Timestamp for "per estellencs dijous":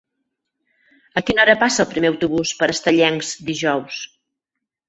2.63-4.01